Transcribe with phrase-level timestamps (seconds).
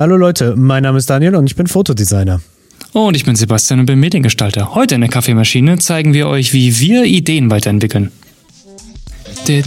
[0.00, 2.40] Hallo Leute, mein Name ist Daniel und ich bin Fotodesigner.
[2.94, 4.74] Und ich bin Sebastian und bin Mediengestalter.
[4.74, 8.10] Heute in der Kaffeemaschine zeigen wir euch, wie wir Ideen weiterentwickeln.
[9.44, 9.58] Das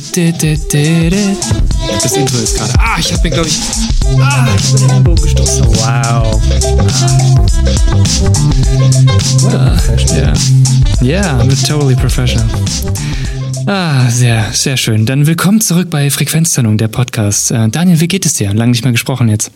[2.18, 2.74] Intro ist gerade.
[2.80, 3.60] Ah, ich hab mir, glaube ich.
[4.20, 5.68] Ah, ich bin den Ellenbogen gestoßen.
[5.68, 6.42] Wow.
[9.54, 9.78] Ah,
[10.18, 10.34] ja.
[11.00, 12.48] Yeah, I'm totally professional.
[13.68, 15.06] Ah, sehr, sehr schön.
[15.06, 17.52] Dann willkommen zurück bei Frequenzzennung, der Podcast.
[17.52, 18.52] Äh, Daniel, wie geht es dir?
[18.52, 19.52] Lange nicht mehr gesprochen jetzt.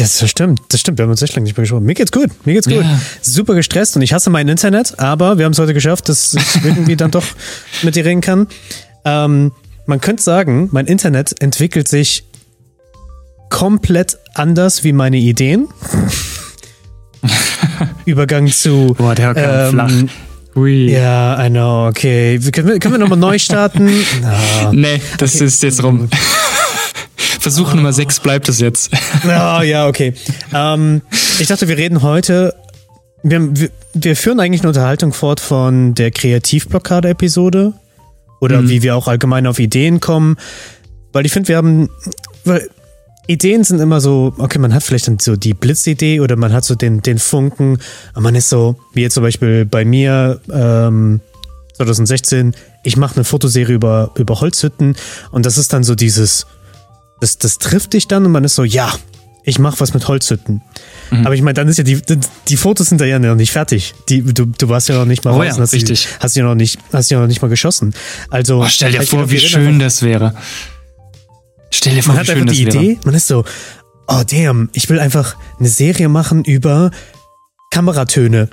[0.00, 0.96] Das stimmt, das stimmt.
[0.96, 1.84] Wir haben uns echt lange nicht mehr gesprochen.
[1.84, 2.82] Mir geht's gut, mir geht's gut.
[2.82, 3.00] Ja.
[3.20, 6.42] Super gestresst und ich hasse mein Internet, aber wir haben es heute geschafft, dass ich
[6.64, 7.24] irgendwie dann doch
[7.82, 8.46] mit dir reden kann.
[9.04, 9.52] Ähm,
[9.84, 12.24] man könnte sagen, mein Internet entwickelt sich
[13.50, 15.68] komplett anders wie meine Ideen.
[18.06, 18.94] Übergang zu.
[18.96, 19.92] Boah, der ähm, flach.
[20.54, 20.90] Hui.
[20.90, 22.40] Ja, I know, okay.
[22.52, 23.90] Können wir, können wir nochmal neu starten?
[24.22, 26.08] Na, Nee, das ist jetzt rum.
[27.50, 28.92] Versuch Nummer 6 bleibt es jetzt.
[29.24, 29.28] Oh,
[29.62, 30.14] ja, okay.
[30.54, 31.02] Ähm,
[31.40, 32.54] ich dachte, wir reden heute.
[33.24, 37.72] Wir, wir, wir führen eigentlich eine Unterhaltung fort von der Kreativblockade-Episode.
[38.38, 40.36] Oder wie wir auch allgemein auf Ideen kommen.
[41.12, 41.88] Weil ich finde, wir haben.
[42.44, 42.70] Weil
[43.26, 46.62] Ideen sind immer so, okay, man hat vielleicht dann so die Blitzidee oder man hat
[46.62, 47.80] so den, den Funken.
[48.12, 51.20] Aber man ist so, wie jetzt zum Beispiel bei mir, ähm,
[51.78, 54.94] 2016, ich mache eine Fotoserie über, über Holzhütten
[55.32, 56.46] und das ist dann so dieses,
[57.20, 58.92] das, das trifft dich dann und man ist so, ja,
[59.44, 60.62] ich mache was mit Holzhütten.
[61.10, 61.26] Mhm.
[61.26, 62.18] Aber ich meine, dann ist ja die, die,
[62.48, 63.94] die Fotos sind da ja noch nicht fertig.
[64.08, 66.02] Die, du, du warst ja noch nicht mal Oh raus ja, hast, richtig.
[66.02, 67.94] Die, hast ja noch nicht, hast ja noch nicht mal geschossen.
[68.28, 70.34] Also Oh, stell dir vor, wie schön das wäre.
[71.70, 72.76] Stell dir vor, Man wie hat schön einfach die wäre.
[72.78, 73.44] Idee, man ist so,
[74.08, 76.90] oh damn, ich will einfach eine Serie machen über
[77.70, 78.48] Kameratöne.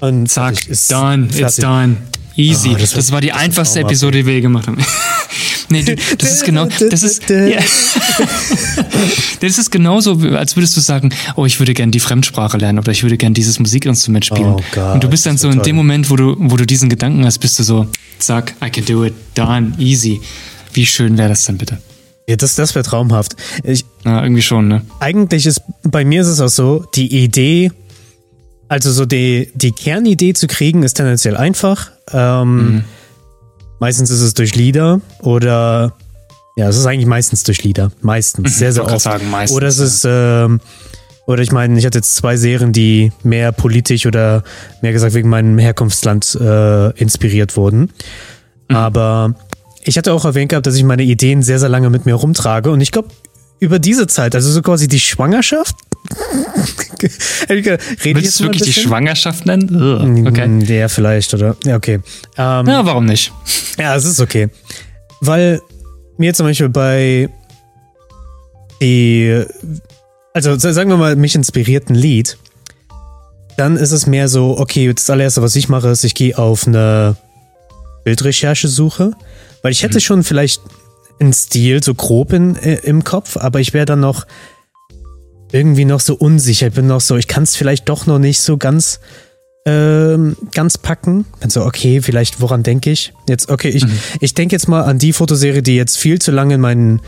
[0.00, 1.64] Und Zack, fertig, ist done, it's fertig.
[1.64, 1.96] done.
[2.36, 2.70] Easy.
[2.74, 3.80] Oh, das das, war die das einfachste.
[3.80, 4.78] Episode, die wir je gemacht haben.
[5.70, 7.60] nee, du, das ist genau, das ist, ja.
[9.40, 12.92] das ist genauso, als würdest du sagen, oh, ich würde gern die Fremdsprache lernen oder
[12.92, 14.54] ich würde gern dieses Musikinstrument spielen.
[14.54, 15.64] Oh Gott, Und du bist dann so in toll.
[15.64, 17.86] dem Moment, wo du, wo du diesen Gedanken hast, bist du so,
[18.18, 20.20] zack, I can do it, done, easy.
[20.72, 21.78] Wie schön wäre das denn bitte?
[22.28, 23.36] Ja, das, das wäre traumhaft.
[23.62, 24.82] Ich, Na, irgendwie schon, ne?
[25.00, 27.70] eigentlich ist, bei mir ist es auch so, die Idee,
[28.68, 31.90] also so die, die Kernidee zu kriegen, ist tendenziell einfach.
[32.12, 32.84] Ähm,
[33.78, 35.92] Meistens ist es durch Lieder oder,
[36.56, 37.92] ja, es ist eigentlich meistens durch Lieder.
[38.00, 39.02] Meistens, sehr, sehr grad oft.
[39.02, 40.60] sagen, meistens, oder es ist, ähm,
[41.26, 44.44] oder ich meine, ich hatte jetzt zwei Serien, die mehr politisch oder
[44.80, 47.90] mehr gesagt wegen meinem Herkunftsland äh, inspiriert wurden.
[48.68, 49.34] Aber
[49.82, 52.70] ich hatte auch erwähnt gehabt, dass ich meine Ideen sehr, sehr lange mit mir rumtrage.
[52.70, 53.08] Und ich glaube,
[53.58, 55.74] über diese Zeit, also so quasi die Schwangerschaft.
[57.48, 58.80] Rede ich Willst jetzt du wirklich die?
[58.80, 60.26] Schwangerschaft nennen?
[60.26, 60.46] Okay.
[60.46, 61.56] Mm, Ja, vielleicht, oder?
[61.64, 62.00] Ja, okay.
[62.36, 63.32] Ähm, Ja, warum nicht?
[63.78, 64.48] ja, es ist okay.
[65.20, 65.60] Weil
[66.18, 67.28] mir zum Beispiel bei
[68.80, 69.42] die,
[70.34, 72.36] also sagen wir mal, mich inspirierten Lied,
[73.56, 76.66] dann ist es mehr so, okay, das allererste, was ich mache, ist, ich gehe auf
[76.66, 77.16] eine
[78.04, 79.12] Bildrecherchesuche,
[79.62, 80.60] weil ich hätte schon vielleicht
[81.20, 84.26] einen Stil so grob in, äh, im Kopf, aber ich wäre dann noch
[85.52, 86.68] irgendwie noch so unsicher.
[86.68, 89.00] Ich bin noch so, ich kann es vielleicht doch noch nicht so ganz
[89.66, 91.24] ähm, ganz packen.
[91.40, 93.12] Bin so, okay, vielleicht, woran denke ich?
[93.28, 93.84] Jetzt, okay, ich,
[94.20, 97.00] ich denke jetzt mal an die Fotoserie, die jetzt viel zu lange in meinen,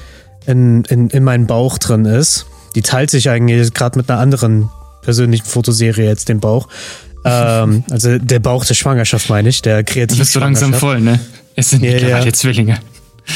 [0.47, 2.47] in, in, in meinen Bauch drin ist.
[2.75, 4.71] Die teilt sich eigentlich gerade mit einer anderen
[5.03, 6.69] persönlichen Fotoserie jetzt den Bauch.
[7.25, 10.19] ähm, also der Bauch der Schwangerschaft meine ich, der Du kreativ.
[10.19, 11.21] bist so langsam voll, ne?
[11.55, 12.33] Es sind Ja, mittlerweile ja.
[12.33, 12.79] Zwillinge.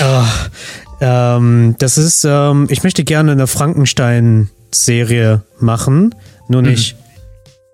[0.01, 0.27] Ah,
[1.01, 6.15] ähm, das ist, ähm, ich möchte gerne eine Frankenstein-Serie machen,
[6.49, 6.97] nur nicht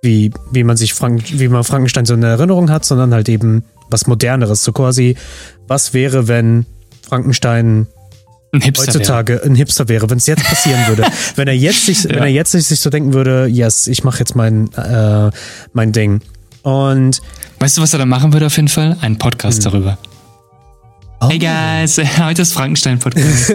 [0.02, 3.64] wie, wie man sich Frank wie man Frankenstein so in Erinnerung hat, sondern halt eben
[3.90, 4.62] was Moderneres.
[4.62, 5.16] So quasi,
[5.66, 6.66] was wäre, wenn
[7.08, 7.86] Frankenstein
[8.52, 8.98] Ein Hipster wäre.
[8.98, 11.04] heutzutage ein Hipster wäre, wenn es jetzt passieren würde.
[11.36, 12.20] wenn er jetzt sich, wenn Ja.
[12.24, 15.30] er jetzt sich, so denken würde, yes, ich mache jetzt mein, äh,
[15.72, 16.20] mein Ding.
[16.62, 17.20] Und
[17.60, 18.96] Weißt du, was er da machen würde auf jeden Fall?
[19.00, 19.98] Einen Podcast darüber.
[21.20, 21.28] Oh.
[21.30, 23.54] Hey guys, heute ist Frankenstein-Podcast.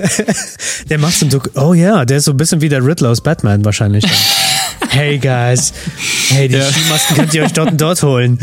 [0.89, 3.63] Der macht so, oh ja, der ist so ein bisschen wie der Riddler aus Batman
[3.65, 4.05] wahrscheinlich.
[4.89, 5.73] Hey guys,
[6.29, 6.69] hey, die Ja.
[6.69, 8.37] Skimasken könnt ihr euch dort und dort holen.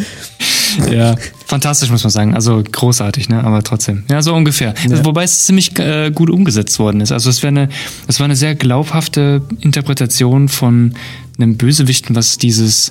[0.91, 1.15] ja,
[1.47, 2.35] fantastisch muss man sagen.
[2.35, 3.45] Also großartig, ne?
[3.45, 4.03] Aber trotzdem.
[4.11, 4.75] Ja, so ungefähr.
[4.91, 7.13] Also, wobei es ziemlich äh, gut umgesetzt worden ist.
[7.13, 7.69] Also es wäre eine,
[8.09, 10.95] es war eine sehr glaubhafte Interpretation von
[11.39, 12.89] einem Bösewichten, was dieses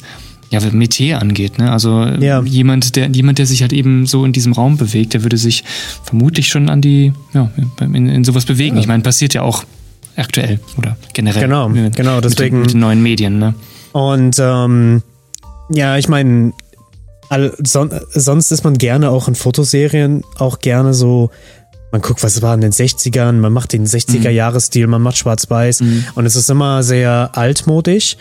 [0.51, 1.71] ja, Metier angeht, ne?
[1.71, 2.41] Also äh, Ja.
[2.41, 5.63] jemand, der, jemand, der sich halt eben so in diesem Raum bewegt, der würde sich
[6.03, 7.51] vermutlich schon an die, ja,
[7.81, 8.77] in, in sowas bewegen.
[8.77, 9.63] Ich meine, passiert ja auch
[10.15, 11.43] aktuell oder generell.
[11.43, 13.53] Genau, mit, genau, mit deswegen- den, mit den neuen Medien, ne?
[13.91, 15.01] Und ähm,
[15.71, 16.53] ja, ich meine,
[17.63, 21.29] son sonst ist man gerne auch in Fotoserien auch gerne so
[21.91, 26.05] man guckt, was war in den 60ern, man macht den 60er-Jahresstil, man macht schwarz-weiß Mhm.
[26.15, 28.15] und es ist immer sehr altmodisch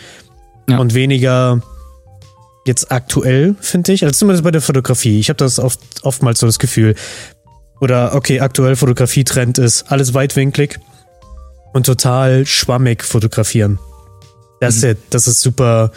[0.71, 0.79] Ja.
[0.79, 1.61] und weniger
[2.69, 4.05] jetzt aktuell, finde ich.
[4.05, 5.19] Also zumindest bei der Fotografie.
[5.19, 6.95] Ich habe das oft, oftmals so das Gefühl.
[7.81, 10.79] Oder okay, aktuell Fotografietrend ist alles weitwinklig
[11.73, 13.79] und total schwammig fotografieren.
[14.61, 14.91] Das, Mhm.
[14.91, 15.93] ist, das ist super,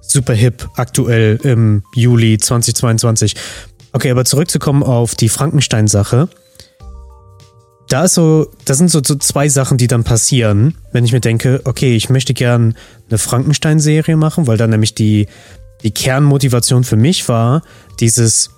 [0.00, 3.34] super hip aktuell im Juli 2022.
[3.92, 6.28] Okay, aber zurückzukommen auf die Frankenstein-Sache.
[7.88, 11.20] Da ist so, das sind so, so zwei Sachen, die dann passieren, wenn ich mir
[11.20, 12.76] denke, okay, ich möchte gern
[13.08, 15.28] eine Frankenstein-Serie machen, weil dann nämlich die,
[15.86, 17.62] die Kernmotivation für mich war,
[18.00, 18.50] dieses,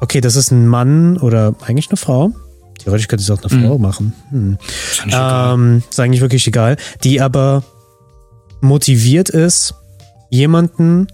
[0.00, 2.30] okay, das ist ein Mann oder eigentlich eine Frau.
[2.78, 4.12] Theoretisch könnte es auch eine Frau machen.
[4.30, 4.56] Hm.
[4.68, 5.54] Ist egal.
[5.54, 6.76] Ähm, ist eigentlich wirklich egal.
[7.02, 7.64] Die aber
[8.60, 9.74] motiviert ist,
[10.30, 11.08] jemanden,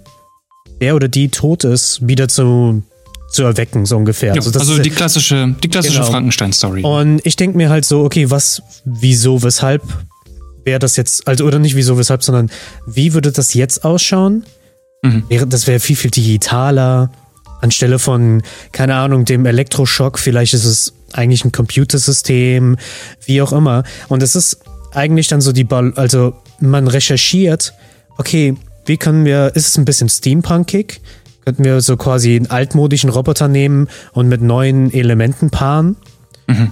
[0.80, 2.82] der oder die tot ist, wieder zu,
[3.30, 4.34] zu erwecken, so ungefähr.
[4.34, 6.10] ja, also ist- die klassische, die klassische Genau.
[6.10, 6.82] Frankenstein-Story.
[6.82, 9.82] und ich denke mir halt so, okay, was, wieso, weshalb
[10.64, 12.50] wäre das jetzt, also oder nicht wieso, weshalb, sondern
[12.86, 14.44] wie würde das jetzt ausschauen?
[15.02, 15.24] Mhm.
[15.48, 17.10] Das wäre viel, viel digitaler.
[17.60, 22.76] Anstelle von, keine Ahnung, dem Elektroschock, vielleicht ist es eigentlich ein Computersystem,
[23.24, 23.84] wie auch immer.
[24.08, 24.58] Und es ist
[24.92, 27.72] eigentlich dann so die, Ball, also man recherchiert,
[28.18, 31.00] okay, wie können wir, ist es ein bisschen steampunkig?
[31.44, 35.96] Könnten wir so quasi einen altmodischen Roboter nehmen und mit neuen Elementen paaren?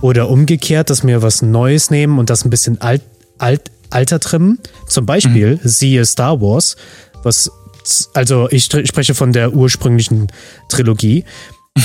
[0.00, 3.02] Oder umgekehrt, dass wir was Neues nehmen und das ein bisschen alt,
[3.38, 4.58] alt, alter trimmen.
[4.86, 6.76] Zum Beispiel, siehe Star Wars,
[7.22, 7.50] was,
[8.14, 10.28] also ich spreche von der ursprünglichen
[10.68, 11.24] Trilogie,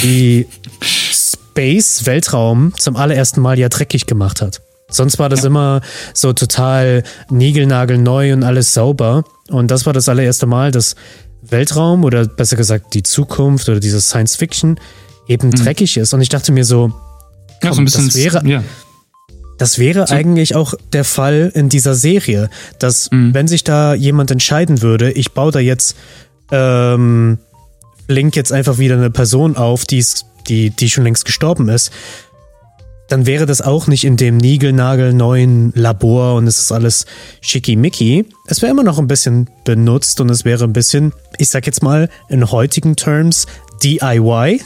[0.03, 0.47] die
[0.83, 4.61] Space, Weltraum zum allerersten Mal ja dreckig gemacht hat.
[4.89, 5.81] Sonst war das immer
[6.13, 9.23] so total niegelnagelneu und alles sauber.
[9.49, 10.95] Und das war das allererste Mal, dass
[11.41, 14.79] Weltraum oder besser gesagt die Zukunft oder dieses Science Fiction
[15.27, 16.13] eben dreckig ist.
[16.13, 16.91] Und ich dachte mir so,
[17.63, 18.05] ja, so ein bisschen.
[18.07, 18.63] das wäre- ja.
[19.57, 22.49] Das wäre eigentlich auch der Fall in dieser Serie,
[22.79, 25.95] dass wenn sich da jemand entscheiden würde, ich baue da jetzt
[26.51, 27.37] ähm,
[28.07, 31.91] Link jetzt einfach wieder eine Person auf, die, ist- die, die schon längst gestorben ist,
[33.07, 37.05] dann wäre das auch nicht in dem niegelnagelneuen Labor und es ist alles
[37.39, 38.25] schickimicki.
[38.47, 41.83] Es wäre immer noch ein bisschen benutzt und es wäre ein bisschen, ich sag jetzt
[41.83, 43.45] mal in heutigen Terms,
[43.83, 44.59] DIY.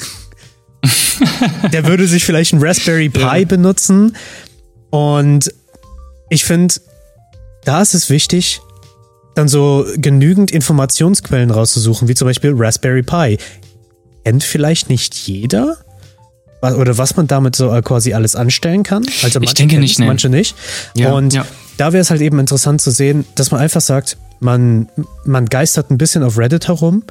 [1.74, 4.16] Der würde sich vielleicht ein Raspberry Pi benutzen.
[4.90, 5.54] Und
[6.30, 6.76] ich finde,
[7.64, 8.62] da ist es wichtig,
[9.36, 13.38] dann so genügend Informationsquellen rauszusuchen, wie zum Beispiel Raspberry Pi.
[14.26, 15.78] Kennt vielleicht nicht jeder?
[16.62, 19.06] Oder was man damit so quasi alles anstellen kann?
[19.24, 20.06] Also manche denke nicht, nee.
[20.06, 20.56] manche nicht.
[20.94, 21.46] Ja, Und ja.
[21.78, 24.90] da wäre es halt eben interessant zu sehen, dass man einfach sagt, man,
[25.24, 27.04] man geistert ein bisschen auf Reddit herum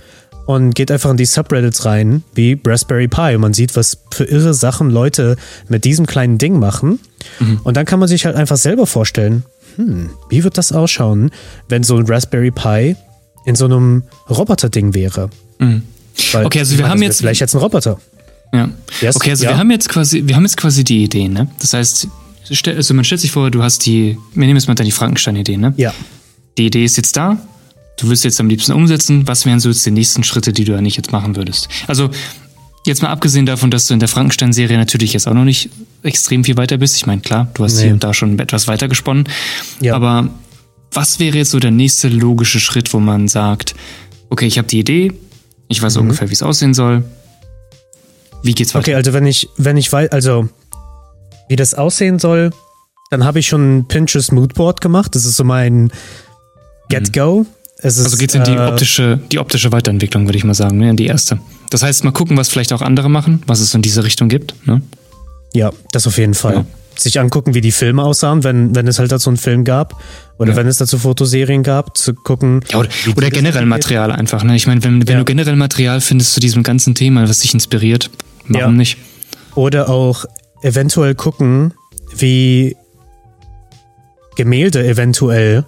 [0.48, 3.34] und geht einfach in die Subreddits rein, wie Raspberry Pi.
[3.34, 5.36] Und man sieht, was für irre Sachen Leute
[5.68, 7.00] mit diesem kleinen Ding machen.
[7.38, 7.60] Mhm.
[7.64, 9.44] Und dann kann man sich halt einfach selber vorstellen,
[9.76, 11.32] hm, wie wird das ausschauen,
[11.68, 12.96] wenn so ein Raspberry Pi
[13.44, 15.28] in so einem Roboter-Ding wäre?
[15.58, 15.82] Weil, Mhm.
[16.46, 17.98] Okay, also wir meine, haben jetzt- Vielleicht jetzt ein Roboter.
[18.54, 18.70] Ja.
[19.02, 19.50] Yes, okay, also ja.
[19.50, 21.48] wir haben jetzt quasi, wir haben jetzt quasi die Idee, ne?
[21.60, 22.08] Das heißt,
[22.74, 25.58] also man stellt sich vor, du hast die, wir nehmen jetzt mal dann die Frankenstein-Idee,
[25.58, 25.74] ne?
[25.76, 25.92] Ja.
[26.56, 27.36] Die Idee ist jetzt da.
[27.98, 29.26] Du willst jetzt am liebsten umsetzen.
[29.26, 31.68] Was wären so jetzt die nächsten Schritte, die du eigentlich jetzt machen würdest?
[31.88, 32.10] Also,
[32.86, 35.68] jetzt mal abgesehen davon, dass du in der Frankenstein-Serie natürlich jetzt auch noch nicht
[36.02, 36.96] extrem viel weiter bist.
[36.96, 37.84] Ich meine, klar, du hast Nee.
[37.84, 39.24] hier und da schon etwas weiter gesponnen.
[39.80, 39.94] Ja.
[39.96, 40.28] Aber
[40.92, 43.74] was wäre jetzt so der nächste logische Schritt, wo man sagt,
[44.30, 45.12] okay, ich habe die Idee,
[45.68, 45.86] ich Mhm.
[45.86, 47.04] weiß ungefähr, wie es aussehen soll.
[48.44, 48.84] Wie geht's weiter?
[48.84, 50.48] Okay, also wenn ich, wenn ich weiß, also
[51.48, 52.52] wie das aussehen soll,
[53.10, 55.14] dann habe ich schon ein Pinterest Moodboard gemacht.
[55.16, 55.90] Das ist so mein
[56.90, 57.44] Get-Go.
[57.44, 60.78] Es ist, Also geht's in die äh, optische, die optische Weiterentwicklung, würde ich mal sagen,
[60.78, 60.90] ne?
[60.90, 61.38] in die erste.
[61.70, 64.54] Das heißt, mal gucken, was vielleicht auch andere machen, was es in diese Richtung gibt.
[64.66, 64.82] Ne?
[65.54, 66.54] Ja, das auf jeden Fall.
[66.54, 66.64] Ja.
[66.96, 70.02] Sich angucken, wie die Filme aussahen, wenn, wenn es halt dazu einen Film gab.
[70.38, 70.56] Oder Ja.
[70.56, 72.64] wenn es dazu Fotoserien gab, zu gucken.
[72.70, 73.66] Ja, oder, oder generell.
[73.66, 74.42] Material einfach.
[74.42, 74.56] Ne?
[74.56, 78.10] Ich meine, wenn, wenn du generell Material findest zu diesem ganzen Thema, was dich inspiriert,
[78.48, 78.98] warum nicht?
[79.54, 80.24] Oder auch
[80.62, 81.72] eventuell gucken,
[82.16, 82.76] wie
[84.36, 85.64] Gemälde eventuell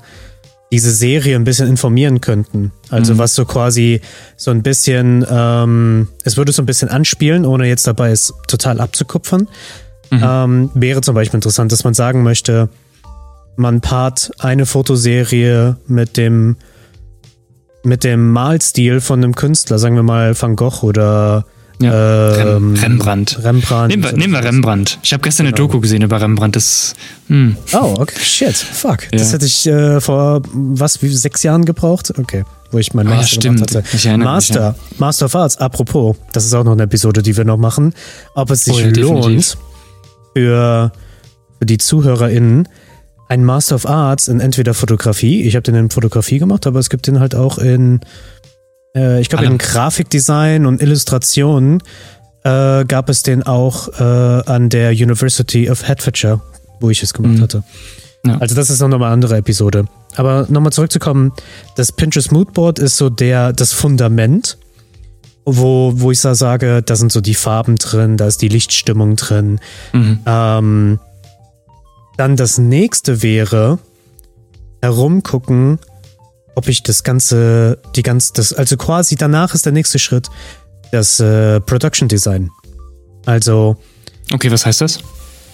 [0.72, 2.72] diese Serie ein bisschen informieren könnten.
[2.90, 4.00] Also was so quasi
[4.36, 8.80] so ein bisschen, ähm, es würde so ein bisschen anspielen, ohne jetzt dabei es total
[8.80, 9.48] abzukupfern.
[10.12, 12.68] Ähm, wäre zum Beispiel interessant, dass man sagen möchte,
[13.56, 16.56] man paart eine Fotoserie mit dem
[17.82, 21.46] mit dem Malstil von einem Künstler, sagen wir mal Van Gogh oder
[21.80, 22.56] Ja.
[22.56, 23.38] ähm, Rem Rembrandt.
[23.42, 23.88] Rembrandt.
[23.90, 24.44] Nehmen wir, nehmen wir.
[24.44, 24.98] Rembrandt.
[25.02, 25.66] Ich habe gestern eine Genau.
[25.68, 26.56] Doku gesehen über Rembrandt.
[26.56, 26.94] Das,
[27.28, 28.20] hm, Oh, okay.
[28.20, 28.56] Shit.
[28.56, 29.04] Fuck.
[29.04, 29.18] Ja.
[29.18, 32.12] Das hätte ich äh, vor was, wie sechs Jahren gebraucht?
[32.18, 32.44] Okay.
[32.70, 33.56] Wo ich mein Ah, ja, Master stimmt.
[33.56, 33.96] gemacht hatte.
[33.96, 34.74] Ich erinnere mich, Master.
[34.98, 35.56] Master of Arts.
[35.56, 37.94] Apropos, das ist auch noch eine Episode, die wir noch machen.
[38.34, 39.10] Ob es sich Oh ja, definitiv.
[39.24, 39.58] lohnt,
[40.36, 40.92] für
[41.58, 42.68] für die ZuhörerInnen,
[43.28, 46.88] ein Master of Arts in entweder Fotografie, ich habe den in Fotografie gemacht, aber es
[46.90, 48.00] gibt den halt auch in,
[48.94, 51.82] äh, ich glaube, in Grafikdesign und Illustration
[52.44, 56.40] äh, gab es den auch äh, an der University of Hertfordshire,
[56.80, 57.42] wo ich es gemacht mhm.
[57.42, 57.64] hatte.
[58.26, 58.38] Ja.
[58.38, 59.86] Also das ist noch mal eine andere Episode.
[60.16, 61.32] Aber nochmal zurückzukommen,
[61.76, 64.58] das Pinterest Moodboard ist so der, das Fundament,
[65.44, 69.16] wo, wo ich da sage, da sind so die Farben drin, da ist die Lichtstimmung
[69.16, 69.60] drin.
[69.92, 70.18] Mhm.
[70.26, 71.00] Ähm,
[72.16, 73.78] dann das nächste wäre,
[74.82, 75.78] herumgucken,
[76.60, 80.28] ob ich das Ganze, die ganze, das, also quasi danach ist der nächste Schritt
[80.92, 82.50] das äh, Production Design.
[83.24, 83.78] Also.
[84.30, 84.98] Okay, was heißt das?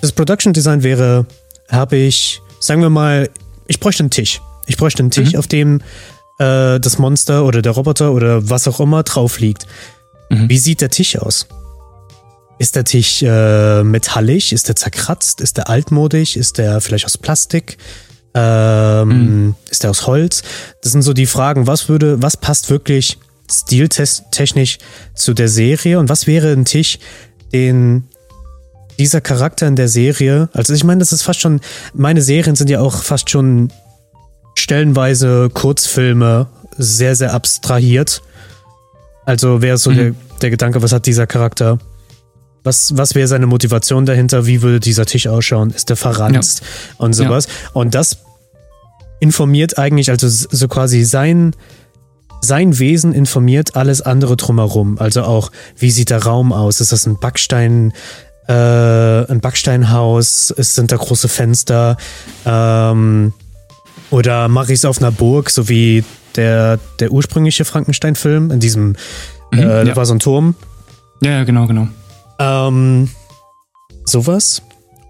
[0.01, 1.25] Das Production Design wäre,
[1.71, 3.31] habe ich, sagen wir mal,
[3.69, 4.41] ich bräuchte einen Tisch.
[4.67, 5.39] Ich bräuchte einen Tisch, mhm.
[5.39, 5.81] auf dem
[6.41, 9.65] äh, das Monster oder der Roboter oder was auch immer drauf liegt.
[10.29, 10.49] Mhm.
[10.49, 11.47] Wie sieht der Tisch aus?
[12.59, 14.51] Ist der Tisch äh, metallisch?
[14.51, 15.41] Ist der zerkratzt?
[15.41, 16.35] Ist der altmodisch?
[16.37, 17.79] Ist der vielleicht aus Plastik?
[18.39, 19.55] Ähm, mhm.
[19.71, 20.43] Ist der aus Holz?
[20.83, 23.19] Das sind so die Fragen, was würde, was passt wirklich
[23.51, 24.79] stiltechnisch
[25.15, 26.99] zu der Serie und was wäre ein Tisch,
[27.53, 28.05] den
[28.99, 31.61] dieser Charakter in der Serie, also ich meine, das ist fast schon,
[31.95, 33.71] meine Serien sind ja auch fast schon
[34.55, 36.47] stellenweise Kurzfilme,
[36.79, 38.23] sehr, sehr abstrahiert.
[39.25, 39.97] Also wäre so mhm.
[39.97, 41.79] der, der Gedanke, was hat dieser Charakter?
[42.65, 44.47] Was, was wäre seine Motivation dahinter?
[44.47, 45.71] Wie würde dieser Tisch ausschauen?
[45.71, 46.61] Ist der verranzt?
[46.61, 47.05] Ja.
[47.05, 47.47] Und sowas.
[47.47, 47.71] Ja.
[47.75, 48.19] Und das
[49.21, 51.55] informiert eigentlich, also so quasi sein,
[52.41, 54.99] sein Wesen informiert alles andere drumherum.
[54.99, 56.81] Also auch, wie sieht der Raum aus?
[56.81, 57.93] Ist das ein Backstein,
[58.49, 60.51] äh, ein Backsteinhaus?
[60.51, 61.97] Ist, sind da große Fenster?
[62.45, 63.33] Ähm,
[64.11, 66.05] oder mache ich es auf einer Burg, so wie
[66.37, 68.97] der, der ursprüngliche Frankenstein-Film, in diesem,
[69.53, 70.55] mhm, äh, da war so ein Turm.
[71.23, 71.89] Ja, ja, genau, genau.
[72.39, 73.09] Ähm,
[74.05, 74.63] sowas.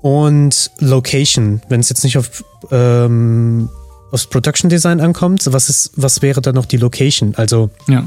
[0.02, 3.68] Und Location, wenn es jetzt nicht auf ähm,
[4.10, 7.34] aufs Production Design ankommt, was ist, was wäre dann noch die Location?
[7.36, 8.04] Also ja.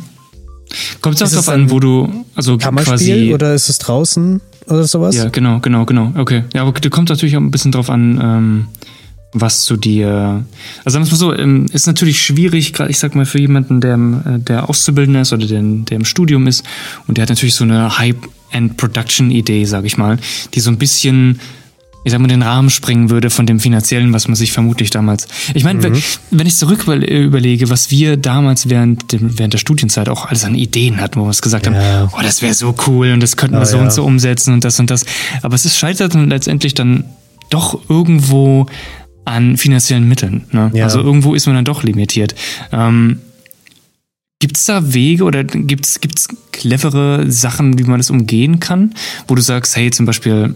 [1.02, 5.16] Kommt es auch darauf an, wo du also Kammerspiel oder ist es draußen oder sowas?
[5.16, 6.14] Ja, genau, genau, genau.
[6.16, 8.68] Okay, ja, aber du kommt natürlich auch ein bisschen drauf an, ähm,
[9.34, 10.46] was zu dir.
[10.84, 13.40] Also sagen wir es mal so, ähm, ist natürlich schwierig, gerade ich sag mal für
[13.40, 16.64] jemanden, der, äh, der Auszubildender ist oder der, der im Studium ist
[17.08, 20.18] und der hat natürlich so eine High-End-Production-Idee, sag ich mal,
[20.54, 21.40] die so ein bisschen
[22.04, 25.28] ich sag mal, den Rahmen springen würde von dem finanziellen, was man sich vermutlich damals.
[25.54, 26.02] Ich meine, mhm.
[26.32, 30.56] wenn ich zurück überlege, was wir damals während, dem, während der Studienzeit auch alles an
[30.56, 31.74] Ideen hatten, wo wir uns gesagt ja.
[31.74, 33.84] haben, oh, das wäre so cool und das könnten oh, wir so ja.
[33.84, 35.06] und so umsetzen und das und das.
[35.42, 37.04] Aber es ist scheitert dann letztendlich dann
[37.50, 38.68] doch irgendwo
[39.26, 40.46] an finanziellen Mitteln.
[40.52, 40.72] Ne?
[40.74, 40.86] Ja.
[40.86, 42.34] Also irgendwo ist man dann doch limitiert.
[42.72, 43.20] Ähm,
[44.42, 46.00] Gibt es da Wege oder gibt es
[46.54, 48.94] clevere Sachen, wie man das umgehen kann,
[49.28, 50.56] wo du sagst, hey, zum Beispiel,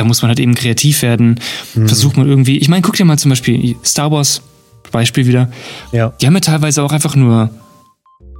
[0.00, 1.38] da muss man halt eben kreativ werden.
[1.74, 1.86] Mhm.
[1.86, 2.56] Versucht man irgendwie.
[2.56, 4.40] Ich meine, guck dir mal zum Beispiel Star Wars,
[4.90, 5.50] Beispiel wieder.
[5.92, 6.14] Ja.
[6.20, 7.50] Die haben ja teilweise auch einfach nur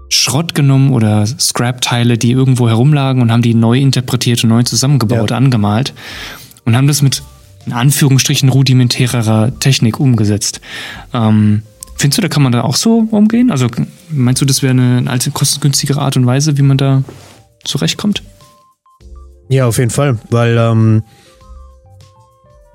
[0.09, 5.31] Schrott genommen oder Scrap-Teile, die irgendwo herumlagen und haben die neu interpretiert und neu zusammengebaut,
[5.31, 5.37] ja.
[5.37, 5.93] angemalt
[6.65, 7.23] und haben das mit
[7.67, 10.63] in Anführungsstrichen rudimentärer Technik umgesetzt.
[11.13, 11.61] Ähm,
[11.97, 13.51] findest du, da kann man da auch so umgehen?
[13.51, 13.67] Also
[14.09, 17.05] meinst du, das wäre eine alte, kostengünstigere Art und Weise, wie man da
[17.65, 18.23] zurechtkommt?
[19.51, 21.03] Ja, auf jeden Fall, weil ähm,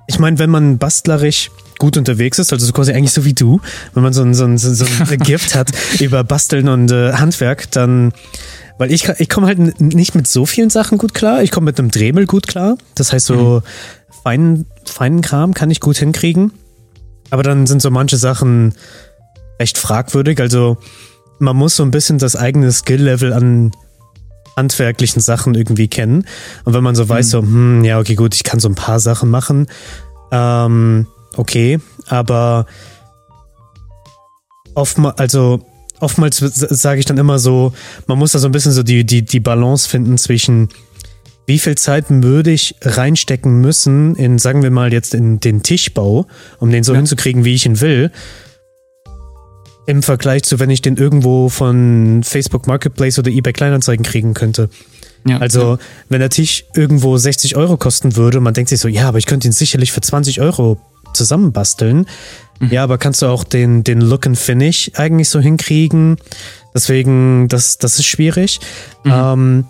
[0.08, 3.60] ich meine, wenn man bastlerisch gut unterwegs ist, also quasi eigentlich so wie du,
[3.94, 7.70] wenn man so ein, so ein, so ein Gift hat über Basteln und äh, Handwerk,
[7.72, 8.14] dann,
[8.78, 11.44] weil ich, ich komme halt nicht mit so vielen Sachen gut klar.
[11.44, 12.78] Ich komme mit einem Dremel gut klar.
[12.96, 14.22] Das heißt, so mhm.
[14.24, 16.52] feinen, feinen Kram kann ich gut hinkriegen.
[17.30, 18.74] Aber dann sind so manche Sachen
[19.58, 20.40] echt fragwürdig.
[20.40, 20.78] Also
[21.40, 23.72] man muss so ein bisschen das eigene Skill-Level an
[24.56, 26.26] handwerklichen Sachen irgendwie kennen.
[26.64, 27.30] Und wenn man so weiß, mhm.
[27.30, 29.68] so, hm, ja, okay, gut, ich kann so ein paar Sachen machen,
[30.32, 32.66] ähm, okay, aber
[34.74, 35.60] oftmals, also
[36.00, 37.74] oftmals sage ich dann immer so,
[38.08, 40.70] man muss da so ein bisschen so die, die, die Balance finden zwischen
[41.48, 46.26] wie viel Zeit würde ich reinstecken müssen in, sagen wir mal, jetzt in den Tischbau,
[46.60, 46.98] um den so ja.
[46.98, 48.12] hinzukriegen, wie ich ihn will.
[49.88, 54.70] Im Vergleich zu, wenn ich den irgendwo von Facebook Marketplace oder eBay Kleinanzeigen kriegen könnte.
[55.28, 55.78] Ja, also, ja.
[56.10, 59.26] wenn der Tisch irgendwo 60 Euro kosten würde, man denkt sich so, ja, aber ich
[59.26, 60.78] könnte ihn sicherlich für 20 Euro
[61.14, 62.06] zusammenbasteln.
[62.60, 62.70] Mhm.
[62.72, 66.18] Ja, aber kannst du auch den, den Look and Finish eigentlich so hinkriegen?
[66.74, 68.60] Deswegen, das, das ist schwierig.
[69.04, 69.12] Mhm.
[69.14, 69.66] Ähm,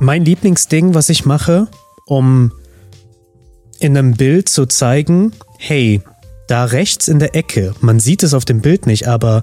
[0.00, 1.68] mein Lieblingsding, was ich mache,
[2.06, 2.52] um
[3.78, 6.02] in einem Bild zu zeigen, hey,
[6.52, 9.42] da rechts in der Ecke, man sieht es auf dem Bild nicht, aber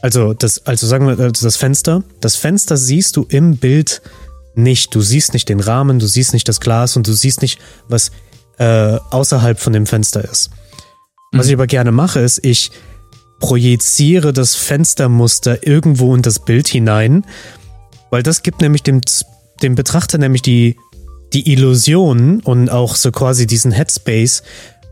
[0.00, 4.00] also das, also sagen wir, also das Fenster, das Fenster siehst du im Bild
[4.54, 4.94] nicht.
[4.94, 8.12] Du siehst nicht den Rahmen, du siehst nicht das Glas und du siehst nicht, was
[8.58, 10.48] äh, außerhalb von dem Fenster ist.
[11.32, 12.70] Was ich aber gerne mache, ist, ich
[13.38, 17.26] projiziere das Fenstermuster irgendwo in das Bild hinein,
[18.10, 19.02] weil das gibt nämlich dem,
[19.62, 20.76] dem Betrachter nämlich die,
[21.34, 24.42] die Illusion und auch so quasi diesen Headspace.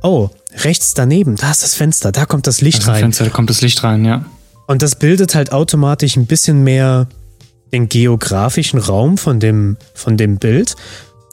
[0.03, 0.31] Oh,
[0.65, 3.01] rechts daneben, da ist das Fenster, da kommt das Licht Also rein.
[3.01, 4.25] Fenster, da kommt das Licht rein, ja.
[4.67, 7.09] Und das bildet halt automatisch ein bisschen mehr
[7.73, 10.75] den geografischen Raum von dem, von dem Bild.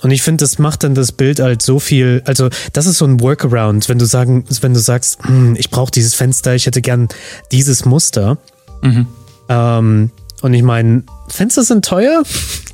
[0.01, 3.05] Und ich finde, das macht dann das Bild halt so viel, also das ist so
[3.05, 6.81] ein Workaround, wenn du sagen, wenn du sagst, hm, ich brauche dieses Fenster, ich hätte
[6.81, 7.07] gern
[7.51, 8.37] dieses Muster.
[8.83, 9.07] Mhm.
[9.49, 12.21] Ähm, und ich meine, Fenster sind teuer.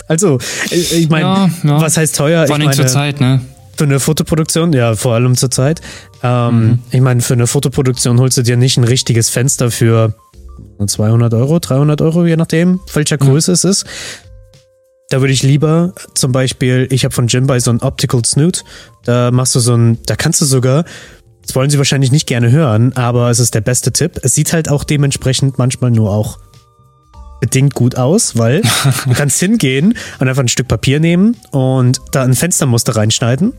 [0.09, 0.38] Also,
[0.69, 1.81] ich meine, Ja, ja.
[1.81, 2.45] was heißt teuer?
[2.45, 3.39] Vor allem zur Zeit, ne?
[3.75, 5.82] Für eine Fotoproduktion, ja, vor allem zur Zeit.
[6.22, 10.13] Ähm, Ich meine, für eine Fotoproduktion holst du dir nicht ein richtiges Fenster für
[10.86, 13.86] 200 Euro, 300 Euro, je nachdem, welcher Größe es ist.
[15.10, 18.63] Da würde ich lieber zum Beispiel, ich habe von Jim so ein Optical Snoot,
[19.06, 20.86] da machst du so ein, da kannst du sogar,
[21.46, 24.20] das wollen sie wahrscheinlich nicht gerne hören, aber es ist der beste Tipp.
[24.24, 26.39] Es sieht halt auch dementsprechend manchmal nur auch
[27.43, 28.62] bedingt gut aus, weil
[29.05, 33.51] du kannst hingehen und einfach ein Stück Papier nehmen und da ein Fenstermuster reinschneiden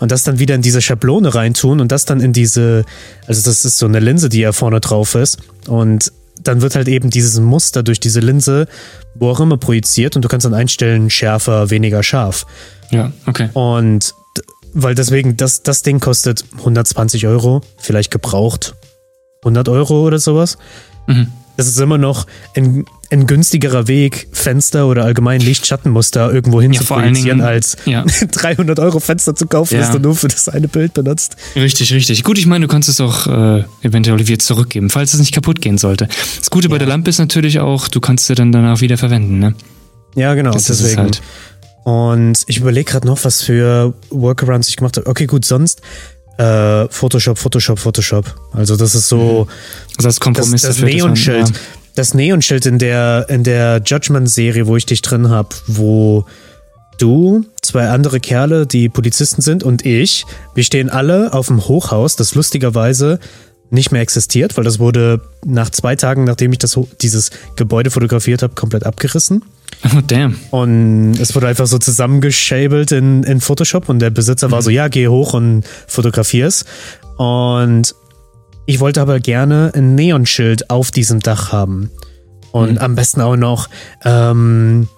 [0.00, 2.84] und das dann wieder in diese Schablone reintun und das dann in diese,
[3.26, 6.12] also das ist so eine Linse, die ja vorne drauf ist und
[6.42, 8.66] dann wird halt eben dieses Muster durch diese Linse
[9.14, 12.46] wo auch immer projiziert und du kannst dann einstellen, schärfer, weniger scharf.
[12.90, 13.48] Ja, okay.
[13.52, 14.14] Und
[14.74, 18.74] weil deswegen, das, das Ding kostet 120 Euro, vielleicht gebraucht
[19.42, 20.56] 100 Euro oder sowas.
[21.06, 21.28] Mhm.
[21.56, 26.80] Das ist immer noch ein, ein günstigerer Weg, Fenster oder allgemein Lichtschattenmuster irgendwo hin Ja,
[26.80, 28.04] zu projizieren, Dingen- als ja.
[28.32, 29.80] 300 Euro Fenster zu kaufen, Ja.
[29.82, 31.36] das du nur für das eine Bild benutzt.
[31.54, 32.24] Richtig, richtig.
[32.24, 35.60] Gut, ich meine, du kannst es auch äh, eventuell wieder zurückgeben, falls es nicht kaputt
[35.60, 36.08] gehen sollte.
[36.38, 39.38] Das Gute bei der Lampe ist natürlich auch, du kannst sie dann danach wieder verwenden,
[39.38, 39.54] ne?
[40.14, 41.02] Ja, genau, Das ist es deswegen.
[41.02, 41.22] halt.
[41.84, 45.06] Und ich überlege gerade noch, was für Workarounds ich gemacht habe.
[45.08, 45.80] Okay, gut, sonst
[46.38, 48.34] äh, Photoshop, Photoshop, Photoshop.
[48.52, 49.48] Also das ist so Also
[49.96, 51.48] als das, Kompromiss das man- Neonschild.
[51.48, 51.54] ja.
[51.94, 56.24] Das Neonschild in der, in der Judgment-Serie, wo ich dich drin habe, wo
[56.98, 62.16] du, zwei andere Kerle, die Polizisten sind und ich, wir stehen alle auf dem Hochhaus,
[62.16, 63.18] das lustigerweise
[63.70, 68.42] nicht mehr existiert, weil das wurde nach zwei Tagen, nachdem ich das, dieses Gebäude fotografiert
[68.42, 69.42] habe, komplett abgerissen.
[69.84, 70.38] Oh, damn.
[70.50, 74.88] Und es wurde einfach so zusammengeschabelt in, in Photoshop und der Besitzer war so, ja,
[74.88, 76.66] geh hoch und fotografier's.
[77.16, 77.94] Und
[78.66, 81.90] ich wollte aber gerne ein Neonschild auf diesem Dach haben.
[82.52, 83.68] Und am besten auch noch
[84.04, 84.88] ähm,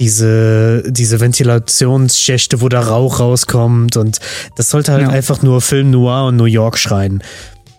[0.00, 3.96] diese, diese Ventilationsschächte, wo der Rauch rauskommt.
[3.96, 4.18] Und
[4.56, 5.08] das sollte halt Ja.
[5.10, 7.22] einfach nur Film Noir und New York schreien.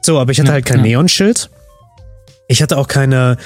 [0.04, 0.84] So, aber ich hatte Ja, halt kein ja.
[0.84, 1.50] Neonschild.
[2.48, 3.38] Ich hatte auch keine,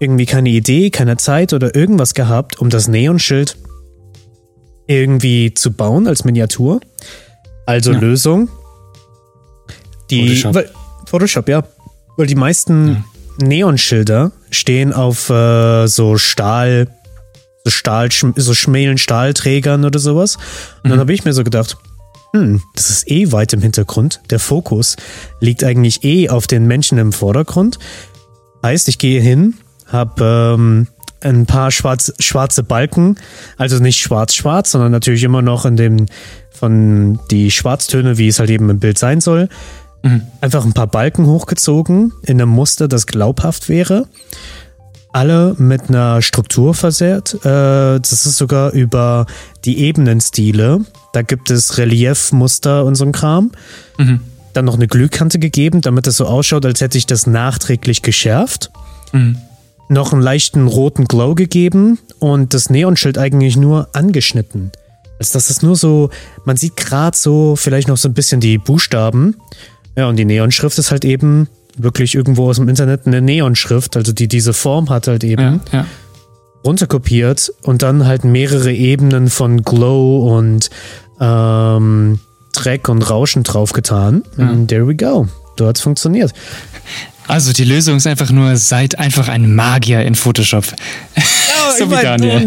[0.00, 3.56] irgendwie keine Idee, keine Zeit oder irgendwas gehabt, um das Neonschild
[4.86, 6.80] irgendwie zu bauen als Miniatur.
[7.66, 7.98] Also Ja.
[7.98, 8.48] Lösung.
[10.10, 10.42] Die.
[10.44, 10.70] Weil,
[11.06, 11.64] Photoshop, ja.
[12.16, 13.04] Weil die meisten
[13.38, 16.88] Neonschilder stehen auf äh, so Stahl,
[17.64, 20.36] so Stahl, so schmälen Stahlträgern oder sowas.
[20.82, 21.76] Und dann habe ich mir so gedacht,
[22.32, 24.20] hm, das ist eh weit im Hintergrund.
[24.30, 24.96] Der Fokus
[25.40, 27.78] liegt eigentlich eh auf den Menschen im Vordergrund.
[28.62, 29.54] Heißt, ich gehe hin,
[29.86, 30.88] habe ähm,
[31.20, 33.16] ein paar schwarz, schwarze Balken,
[33.56, 36.06] also nicht schwarz-schwarz, sondern natürlich immer noch in dem
[36.50, 39.48] von die Schwarztöne, wie es halt eben im Bild sein soll.
[40.42, 44.06] Einfach ein paar Balken hochgezogen in einem Muster, das glaubhaft wäre.
[45.12, 47.34] Alle mit einer Struktur versehrt.
[47.44, 49.26] Äh, das ist sogar über
[49.64, 50.80] die Ebenenstile.
[51.12, 53.52] Da gibt es Reliefmuster und so ein Kram.
[53.96, 54.20] Mhm.
[54.52, 58.70] Dann noch eine Glühkante gegeben, damit es so ausschaut, als hätte ich das nachträglich geschärft.
[59.12, 59.38] Mhm.
[59.88, 64.72] Noch einen leichten roten Glow gegeben und das Neonschild eigentlich nur angeschnitten.
[65.18, 66.10] Also das ist nur so,
[66.44, 69.36] man sieht gerade so vielleicht noch so ein bisschen die Buchstaben.
[69.96, 74.12] Ja, und die Neonschrift ist halt eben wirklich irgendwo aus dem Internet eine Neonschrift, also
[74.12, 75.86] die diese Form hat halt eben Ja, ja.
[76.64, 80.70] runterkopiert und dann halt mehrere Ebenen von Glow und
[81.20, 82.18] ähm,
[82.52, 84.22] Dreck und Rauschen draufgetan.
[84.38, 85.26] And there we go.
[85.58, 86.32] So hat's funktioniert.
[87.26, 90.64] Also die Lösung ist einfach nur, seid einfach ein Magier in Photoshop.
[91.78, 92.46] so wie Daniel.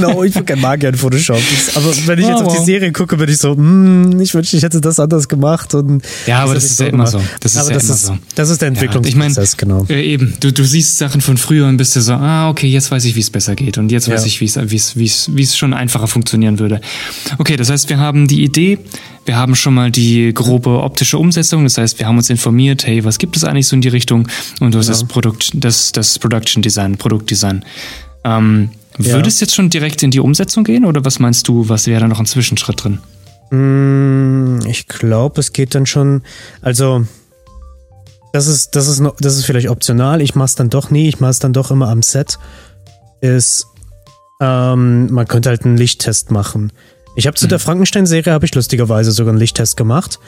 [0.00, 1.38] No, no, ich bin kein Magier in Photoshop.
[1.38, 2.66] Das, aber wenn ich jetzt Oh, auf die wow.
[2.66, 5.72] Serie gucke, bin ich so, hm, ich wünschte, ich hätte das anders gemacht.
[5.74, 7.22] Und Ja, aber das ich ist ja immer so.
[7.40, 8.18] Das ist aber ja das immer ist, so.
[8.34, 9.86] Das ist der Ja, ich Entwicklungsprozess, genau.
[9.88, 12.90] äh, eben, du, du siehst Sachen von früher und bist dir so, ah, okay, jetzt
[12.90, 13.78] weiß ich, wie es besser geht.
[13.78, 14.26] Und jetzt weiß Ja.
[14.26, 14.40] ich,
[14.96, 16.80] wie es schon einfacher funktionieren würde.
[17.38, 18.78] Okay, das heißt, wir haben die Idee,
[19.26, 21.64] wir haben schon mal die grobe optische Umsetzung.
[21.64, 24.28] Das heißt, wir haben uns informiert, hey, was gibt es eigentlich so in die Richtung?
[24.60, 27.64] Und du hast das Produkt, das, das Production Design, Produktdesign.
[28.24, 29.12] Ähm, Ja.
[29.12, 32.00] Würde es jetzt schon direkt in die Umsetzung gehen oder was meinst du, was wäre
[32.00, 32.98] da noch ein Zwischenschritt drin?
[33.50, 36.22] Mm, ich glaube, es geht dann schon.
[36.62, 37.04] Also,
[38.32, 40.22] das ist, das ist, noch, das ist vielleicht optional.
[40.22, 41.08] Ich mache es dann doch nie.
[41.08, 42.38] Ich mache es dann doch immer am Set.
[43.20, 43.66] Ist,
[44.40, 46.72] ähm, man könnte halt einen Lichttest machen.
[47.16, 47.50] Ich habe zu mhm.
[47.50, 50.20] der Frankenstein-Serie habe ich lustigerweise sogar einen Lichttest gemacht,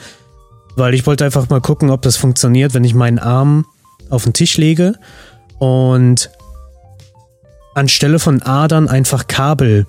[0.75, 3.65] weil ich wollte einfach mal gucken, ob das funktioniert, wenn ich meinen Arm
[4.09, 4.95] auf den Tisch lege
[5.59, 6.31] und
[7.75, 9.85] anstelle von Adern einfach Kabel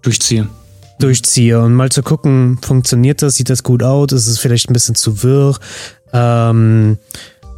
[0.00, 0.48] durchziehe
[0.98, 4.72] durchziehe und mal zu gucken, funktioniert das, sieht das gut aus, ist es vielleicht ein
[4.72, 5.58] bisschen zu wirr.
[6.12, 6.98] Ähm,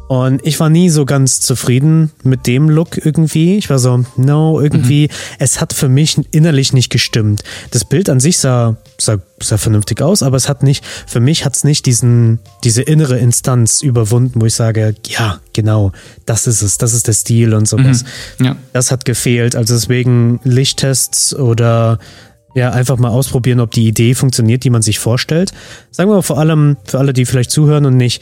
[0.07, 3.57] und ich war nie so ganz zufrieden mit dem Look irgendwie.
[3.57, 5.35] Ich war so, no, irgendwie, mhm.
[5.39, 7.43] es hat für mich innerlich nicht gestimmt.
[7.71, 11.43] Das Bild an sich sah, sah, sah vernünftig aus, aber es hat nicht, für mich
[11.43, 15.91] hat es nicht diesen, diese innere Instanz überwunden, wo ich sage, ja, genau,
[16.27, 18.05] das ist es, das ist der Stil und sowas.
[18.37, 18.45] Mhm.
[18.45, 18.55] Ja.
[18.73, 19.55] Das hat gefehlt.
[19.55, 21.97] Also deswegen Lichttests oder
[22.53, 25.51] ja, einfach mal ausprobieren, ob die Idee funktioniert, die man sich vorstellt.
[25.89, 28.21] Sagen wir mal vor allem für alle, die vielleicht zuhören und nicht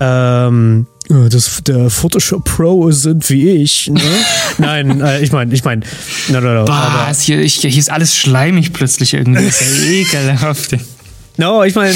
[0.00, 3.90] ähm, das, der Photoshop Pro sind wie ich.
[3.90, 4.00] Ne?
[4.58, 5.82] Nein, äh, ich meine, ich meine,
[6.28, 7.20] no, no, no, Was?
[7.22, 9.44] Hier, ich, hier ist alles schleimig plötzlich irgendwie.
[9.44, 10.76] Das ist ja ekelhaft.
[11.36, 11.94] No, ich meine,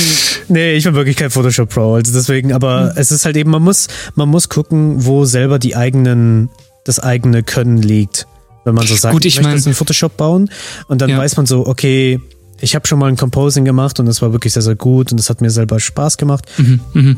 [0.48, 2.92] nee, ich bin wirklich kein Photoshop Pro, also deswegen, aber hm.
[2.96, 6.50] es ist halt eben, man muss, man muss gucken, wo selber die eigenen,
[6.84, 8.26] das eigene Können liegt.
[8.64, 10.50] Wenn man so sagt, Gut, ich, ich möchte mein, Photoshop bauen
[10.88, 11.18] und dann ja.
[11.18, 12.20] weiß man so, okay,
[12.60, 15.20] ich habe schon mal ein Composing gemacht und das war wirklich sehr, sehr gut und
[15.20, 16.44] es hat mir selber Spaß gemacht.
[16.58, 17.16] Mhm, mh.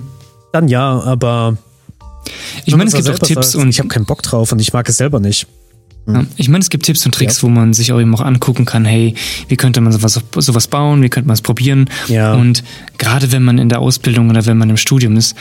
[0.53, 1.57] Dann ja, aber
[2.65, 4.73] ich meine, es gibt auch Tipps sagt, und ich habe keinen Bock drauf und ich
[4.73, 5.47] mag es selber nicht.
[6.07, 7.43] Ja, ich meine, es gibt Tipps und Tricks, ja.
[7.43, 9.15] wo man sich auch eben auch angucken kann, hey,
[9.49, 11.89] wie könnte man sowas, sowas bauen, wie könnte man es probieren.
[12.09, 12.35] Ja.
[12.35, 12.65] Und
[12.99, 15.37] gerade wenn man in der Ausbildung oder wenn man im Studium ist,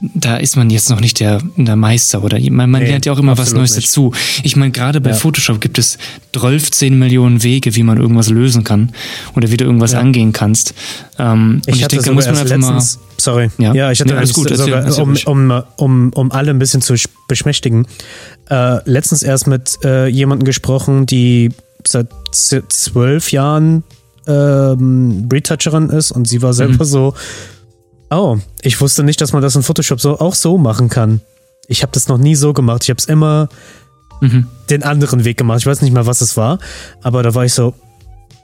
[0.00, 3.12] da ist man jetzt noch nicht der, der Meister oder man, man nee, lernt ja
[3.12, 3.88] auch immer was Neues nicht.
[3.88, 4.12] dazu.
[4.42, 5.16] Ich meine, gerade bei ja.
[5.16, 5.98] Photoshop gibt es
[6.32, 8.92] 12, 10 Millionen Wege, wie man irgendwas lösen kann
[9.36, 10.00] oder wie du irgendwas ja.
[10.00, 10.74] angehen kannst.
[11.18, 13.02] Ähm, ich und ich denke, da muss man einfach letztens, mal.
[13.18, 13.50] Sorry.
[13.58, 15.16] Ja, ja ich hatte nee, alles gut, sogar, erzähl, um,
[15.50, 16.94] um, um, um alle ein bisschen zu
[17.28, 17.86] beschmächtigen.
[18.48, 21.50] Äh, letztens erst mit äh, jemandem gesprochen, die
[21.86, 23.84] seit zwölf Jahren
[24.26, 26.88] ähm, Retoucherin ist und sie war selber mhm.
[26.88, 27.14] so
[28.10, 31.20] Oh, ich wusste nicht, dass man das in Photoshop so auch so machen kann.
[31.68, 32.82] Ich habe das noch nie so gemacht.
[32.82, 33.48] Ich habe es immer
[34.20, 34.46] mhm.
[34.68, 35.60] den anderen Weg gemacht.
[35.60, 36.58] Ich weiß nicht mal, was es war,
[37.02, 37.74] aber da war ich so,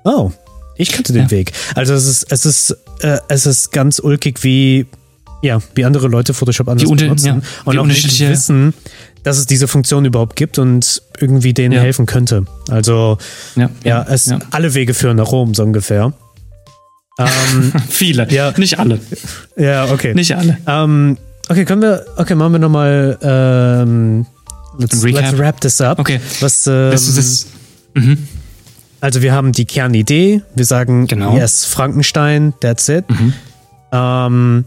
[0.05, 0.31] oh,
[0.77, 1.31] ich kannte den ja.
[1.31, 1.53] Weg.
[1.75, 4.87] Also es ist, es ist, äh, es ist ganz ulkig, wie
[5.43, 8.75] ja, wie andere Leute Photoshop anders die benutzen ja, und auch nicht wissen,
[9.23, 11.81] dass es diese Funktion überhaupt gibt und irgendwie denen ja.
[11.81, 12.45] helfen könnte.
[12.69, 13.19] Also
[13.55, 16.13] ja, ja es alle Wege führen nach Rom so ungefähr.
[17.19, 18.53] Ähm, Viele, ja.
[18.57, 19.01] nicht alle.
[19.57, 20.15] Ja, okay.
[20.15, 20.59] Nicht alle.
[20.67, 21.17] Ähm,
[21.49, 24.27] okay, können wir, okay, machen wir nochmal, ähm,
[24.79, 25.99] let's, let's wrap this up.
[25.99, 26.21] Okay.
[26.41, 27.47] Was, ähm, das,
[27.95, 28.29] mhm.
[29.01, 31.37] Also wir haben die Kernidee, wir sagen, genau.
[31.37, 33.09] yes, Frankenstein, that's it.
[33.09, 33.33] Mhm.
[33.93, 34.65] Ähm,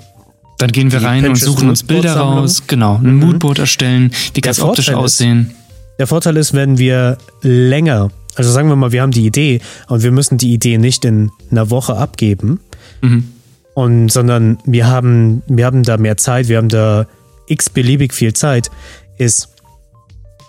[0.58, 3.20] dann gehen wir rein und suchen uns Bilder raus, genau, ein mhm.
[3.20, 5.54] Moodboard erstellen, wie kann es optisch aussehen.
[6.00, 10.02] Der Vorteil ist, wenn wir länger also sagen wir mal, wir haben die Idee und
[10.02, 12.62] wir müssen die Idee nicht in einer Woche abgeben,
[13.02, 13.26] mhm.
[13.74, 17.06] und, sondern wir haben, wir haben da mehr Zeit, wir haben da
[17.48, 18.72] x beliebig viel Zeit,
[19.18, 19.50] ist,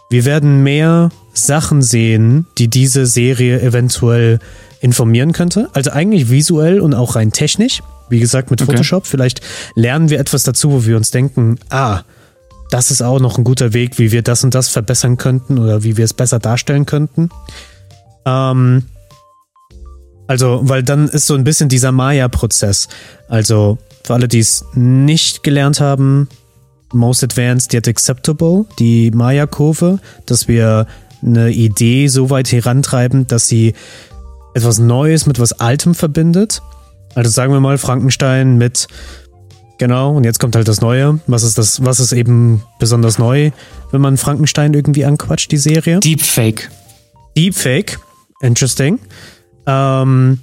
[0.08, 4.38] wir werden mehr Sachen sehen, die diese Serie eventuell
[4.80, 5.68] informieren könnte.
[5.72, 7.82] Also eigentlich visuell und auch rein technisch.
[8.08, 9.02] Wie gesagt, mit Photoshop.
[9.02, 9.10] Okay.
[9.10, 9.40] Vielleicht
[9.74, 12.02] lernen wir etwas dazu, wo wir uns denken, ah,
[12.70, 15.82] das ist auch noch ein guter Weg, wie wir das und das verbessern könnten oder
[15.82, 17.30] wie wir es besser darstellen könnten.
[18.24, 18.84] Ähm,
[20.26, 22.88] also, weil dann ist so ein bisschen dieser Maya-Prozess.
[23.28, 26.28] Also, für alle, die es nicht gelernt haben,
[26.92, 30.86] Most Advanced Yet Acceptable, die Maya-Kurve, dass wir
[31.22, 33.74] eine Idee so weit herantreiben, dass sie
[34.54, 36.62] etwas Neues mit was Altem verbindet.
[37.14, 38.88] Also sagen wir mal Frankenstein mit
[39.78, 41.20] Genau, und jetzt kommt halt das Neue.
[41.26, 43.50] Was ist das, was ist eben besonders neu,
[43.90, 46.00] wenn man Frankenstein irgendwie anquatscht, die Serie?
[46.00, 46.70] Deepfake.
[47.34, 47.98] Deepfake,
[48.40, 48.98] interesting.
[49.66, 50.40] Ähm,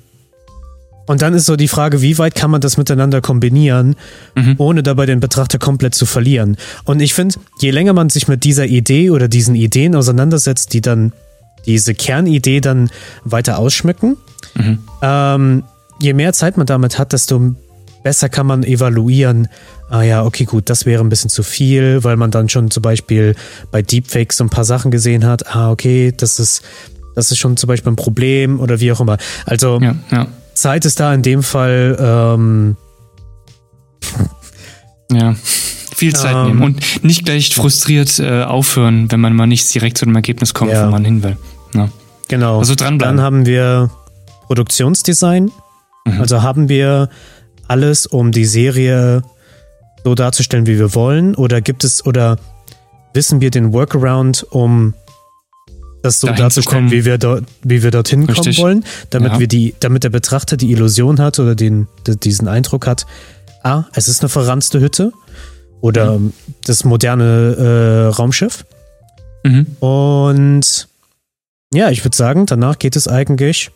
[1.07, 3.95] und dann ist so die Frage, wie weit kann man das miteinander kombinieren,
[4.36, 4.55] mhm.
[4.57, 6.57] ohne dabei den Betrachter komplett zu verlieren.
[6.83, 10.81] Und ich finde, je länger man sich mit dieser Idee oder diesen Ideen auseinandersetzt, die
[10.81, 11.13] dann
[11.65, 12.89] diese Kernidee dann
[13.23, 14.17] weiter ausschmücken,
[14.55, 14.79] mhm.
[15.01, 15.63] ähm,
[15.99, 17.55] je mehr Zeit man damit hat, desto
[18.03, 19.47] besser kann man evaluieren,
[19.89, 22.83] ah ja, okay, gut, das wäre ein bisschen zu viel, weil man dann schon zum
[22.83, 23.36] Beispiel
[23.71, 26.63] bei Deepfakes so ein paar Sachen gesehen hat, ah, okay, das ist,
[27.17, 29.17] das ist schon zum Beispiel ein Problem oder wie auch immer.
[29.47, 30.27] Also ja, ja.
[30.53, 32.77] Zeit ist da in dem Fall ähm,
[35.12, 35.36] ja
[35.95, 39.97] viel Zeit ähm, nehmen und nicht gleich frustriert äh, aufhören, wenn man mal nicht direkt
[39.97, 40.86] zu dem Ergebnis kommt, ja.
[40.86, 41.38] wo man hin will.
[41.73, 41.89] Ja.
[42.27, 42.60] Genau.
[42.60, 43.17] Also dranbleiben.
[43.17, 43.89] Dann haben wir
[44.45, 45.51] Produktionsdesign.
[46.06, 46.21] Mhm.
[46.21, 47.10] Also haben wir
[47.67, 49.23] alles, um die Serie
[50.03, 51.34] so darzustellen, wie wir wollen?
[51.34, 52.38] Oder gibt es, oder
[53.13, 54.93] wissen wir den Workaround, um
[56.01, 58.57] das so darzustellen, wie wir, dort, wie wir dorthin Richtig.
[58.57, 59.39] kommen wollen, damit ja.
[59.39, 63.05] wir die, damit der Betrachter die Illusion hat oder den, diesen Eindruck hat,
[63.63, 65.12] ah, es ist eine verranzte Hütte
[65.81, 66.33] oder mhm.
[66.65, 68.65] das moderne äh, Raumschiff.
[69.43, 69.67] Mhm.
[69.79, 70.88] Und
[71.73, 73.71] ja, ich würde sagen, danach geht es eigentlich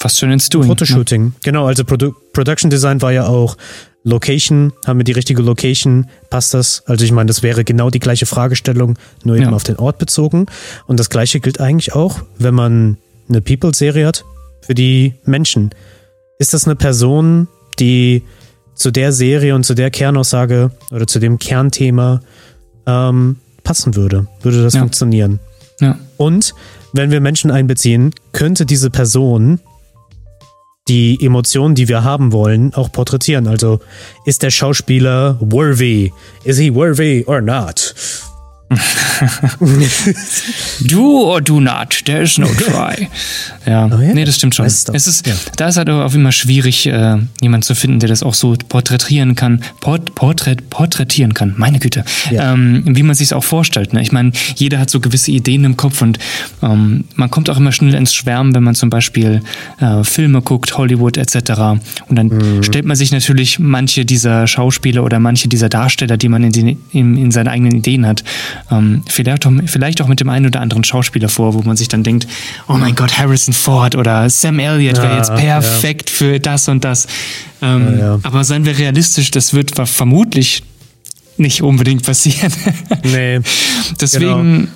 [0.00, 0.68] fast schon ins Doing.
[0.68, 1.26] Fotoshooting.
[1.26, 1.32] Ja.
[1.44, 3.56] Genau, also Produ Production Design war ja auch
[4.04, 6.82] Location, haben wir die richtige Location, passt das?
[6.86, 9.52] Also ich meine, das wäre genau die gleiche Fragestellung, nur eben ja.
[9.52, 10.46] auf den Ort bezogen.
[10.86, 14.24] Und das gleiche gilt eigentlich auch, wenn man eine People-Serie hat,
[14.60, 15.70] für die Menschen.
[16.38, 18.22] Ist das eine Person, die
[18.74, 22.20] zu der Serie und zu der Kernaussage oder zu dem Kernthema
[22.86, 24.26] ähm, passen würde?
[24.42, 24.80] Würde das ja.
[24.80, 25.40] funktionieren?
[25.80, 25.98] Ja.
[26.18, 26.54] Und
[26.92, 29.60] wenn wir Menschen einbeziehen, könnte diese Person
[30.88, 33.46] die Emotionen, die wir haben wollen, auch porträtieren.
[33.46, 33.80] Also
[34.24, 36.12] ist der Schauspieler worthy?
[36.44, 37.94] Is he worthy or not?
[40.86, 43.08] Do or do not, there is no try.
[43.66, 44.14] ja, oh, ja.
[44.14, 44.66] nee, das stimmt schon.
[44.66, 45.34] Es ist, ja.
[45.56, 49.34] Da ist halt auch immer schwierig, äh, jemanden zu finden, der das auch so porträtieren
[49.34, 52.52] kann, port, porträt, porträtieren kann, meine Güte, ja.
[52.52, 53.92] ähm, wie man sich es auch vorstellt.
[53.92, 54.02] Ne?
[54.02, 56.18] Ich meine, jeder hat so gewisse Ideen im Kopf und
[56.62, 59.42] ähm, man kommt auch immer schnell ins Schwärmen, wenn man zum Beispiel
[59.80, 61.52] äh, Filme guckt, Hollywood etc.
[62.08, 62.62] Und dann mhm.
[62.62, 66.78] stellt man sich natürlich manche dieser Schauspieler oder manche dieser Darsteller, die man in, die,
[66.92, 68.24] in, in seinen eigenen Ideen hat,
[68.70, 71.88] ähm, vielleicht, auch, vielleicht auch mit dem einen oder anderen Schauspieler vor, wo man sich
[71.88, 72.26] dann denkt,
[72.68, 76.16] oh mein Gott, Harrison Ford oder Sam Elliott wäre ja, jetzt perfekt ja.
[76.16, 77.06] für das und das.
[77.62, 80.62] Ähm, ja, aber seien wir realistisch, das wird vermutlich
[81.36, 82.52] nicht unbedingt passieren.
[83.02, 83.40] Nee.
[84.00, 84.68] Deswegen genau.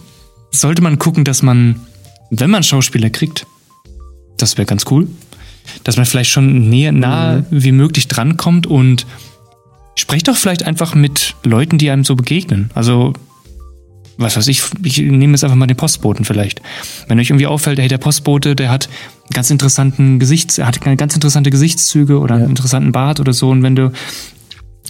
[0.51, 1.81] sollte man gucken, dass man,
[2.31, 3.47] wenn man Schauspieler kriegt,
[4.37, 5.09] das wäre ganz cool,
[5.85, 7.63] dass man vielleicht schon näher, nahe mhm.
[7.65, 9.07] wie möglich drankommt und
[9.95, 12.71] sprecht doch vielleicht einfach mit Leuten, die einem so begegnen.
[12.75, 13.15] Also
[14.19, 16.61] was weiß ich, ich nehme jetzt einfach mal den Postboten vielleicht.
[17.07, 18.89] Wenn euch irgendwie auffällt, hey, der Postbote, der hat
[19.33, 22.41] ganz interessanten Gesichts, er hat ganz interessante Gesichtszüge oder ja.
[22.41, 23.49] einen interessanten Bart oder so.
[23.49, 23.93] Und wenn du,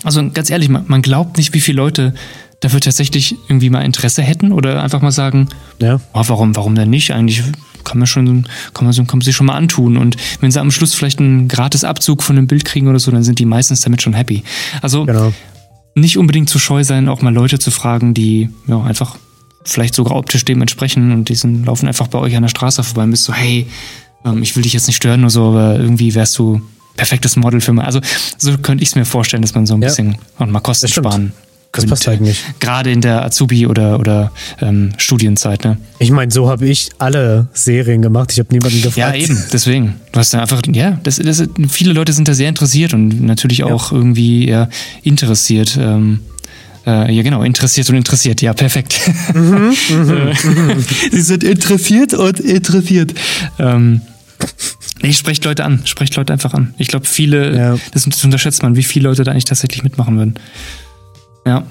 [0.03, 2.15] also ganz ehrlich, man, man glaubt nicht, wie viele Leute
[2.61, 6.01] dafür tatsächlich irgendwie mal Interesse hätten oder einfach mal sagen, ja.
[6.15, 7.13] oh, warum, warum denn nicht?
[7.13, 7.43] Eigentlich
[7.85, 9.99] kann man schon, kann man, kann man sich schon mal antun.
[9.99, 13.11] Und wenn sie am Schluss vielleicht einen gratis Abzug von einem Bild kriegen oder so,
[13.11, 14.43] dann sind die meistens damit schon happy.
[14.81, 15.35] Also genau
[16.01, 19.17] nicht unbedingt zu scheu sein, auch mal Leute zu fragen, die ja einfach
[19.65, 22.83] vielleicht sogar optisch dem entsprechen und die sind, laufen einfach bei euch an der Straße
[22.83, 23.67] vorbei und bist so, hey,
[24.25, 26.61] ähm, ich will dich jetzt nicht stören oder so, aber irgendwie wärst du
[26.97, 27.85] perfektes Model für mich.
[27.85, 28.01] Also
[28.39, 29.89] so könnte ich es mir vorstellen, dass man so ein ja.
[29.89, 31.33] bisschen und mal Kosten sparen
[31.73, 32.43] das passt eigentlich.
[32.61, 35.77] Gerade in der Azubi- oder, oder ähm, Studienzeit, ne?
[35.99, 38.33] Ich meine, so habe ich alle Serien gemacht.
[38.33, 38.97] Ich habe niemanden gefragt.
[38.97, 39.95] Ja, eben, deswegen.
[40.13, 43.65] Du hast ja einfach, ja, das, das, viele Leute sind da sehr interessiert und natürlich
[43.65, 43.99] auch ja.
[43.99, 44.71] irgendwie eher
[45.03, 45.79] interessiert.
[45.81, 46.21] Ähm,
[46.87, 48.41] äh, ja, genau, interessiert und interessiert.
[48.41, 48.99] Ja, perfekt.
[49.35, 50.85] Mhm, mhm, mhm.
[51.11, 53.15] Sie sind interessiert und interessiert.
[53.59, 54.01] Ähm,
[55.01, 56.75] Nee, sprecht Leute an, sprecht Leute einfach an.
[56.77, 57.79] Ich glaube, viele, ja.
[57.93, 60.35] das, das unterschätzt man, wie viele Leute da eigentlich tatsächlich mitmachen würden.
[61.49, 61.65] Ja.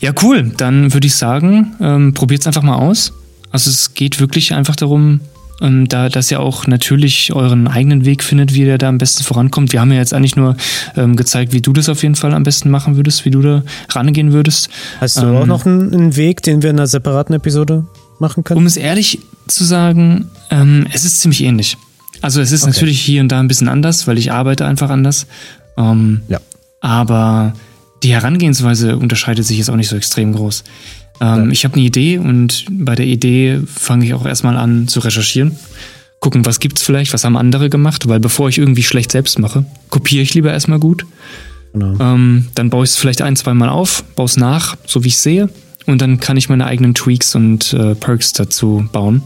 [0.00, 0.52] Ja, cool.
[0.56, 3.12] Dann würde ich sagen, ähm, probiert es einfach mal aus.
[3.50, 5.20] Also es geht wirklich einfach darum,
[5.60, 9.24] ähm, da, dass ihr auch natürlich euren eigenen Weg findet, wie ihr da am besten
[9.24, 9.72] vorankommt.
[9.72, 10.56] Wir haben ja jetzt eigentlich nur
[10.96, 13.62] ähm, gezeigt, wie du das auf jeden Fall am besten machen würdest, wie du da
[13.90, 14.68] rangehen würdest.
[15.00, 17.86] Hast du ähm, auch noch einen, einen, Weg, den wir in einer separaten Episode
[18.18, 18.58] machen können?
[18.58, 21.76] Um es ehrlich zu sagen, ähm, es ist ziemlich ähnlich.
[22.20, 22.72] Also es ist okay.
[22.72, 25.26] natürlich hier und da ein bisschen anders, weil ich arbeite einfach anders.
[25.76, 26.40] Ähm, ja.
[26.80, 27.54] Aber
[28.02, 30.64] die Herangehensweise unterscheidet sich jetzt auch nicht so extrem groß.
[31.20, 31.50] Ähm, ja.
[31.50, 35.56] Ich habe eine Idee und bei der Idee fange ich auch erstmal an zu recherchieren.
[36.20, 39.64] Gucken, was gibt's vielleicht, was haben andere gemacht, weil bevor ich irgendwie schlecht selbst mache,
[39.88, 41.06] kopiere ich lieber erstmal gut.
[41.72, 41.96] Genau.
[42.00, 45.08] Ähm, dann baue ich es vielleicht ein, zwei Mal auf, baue es nach, so wie
[45.08, 45.48] ich sehe.
[45.86, 49.22] Und dann kann ich meine eigenen Tweaks und äh, Perks dazu bauen